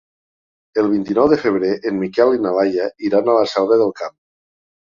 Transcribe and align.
El 0.83 0.87
vint-i-nou 0.93 1.29
de 1.33 1.37
febrer 1.43 1.69
en 1.91 1.99
Miquel 2.05 2.33
i 2.39 2.41
na 2.47 2.57
Laia 2.57 2.89
iran 3.11 3.31
a 3.31 3.37
la 3.41 3.47
Selva 3.55 3.79
del 3.83 3.97
Camp. 4.01 4.21